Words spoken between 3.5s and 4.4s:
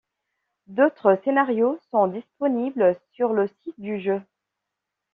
site du jeu.